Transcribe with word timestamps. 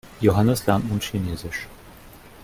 Johannes 0.19 0.65
lernt 0.65 0.89
nun 0.89 0.99
Chinesisch. 0.99 1.67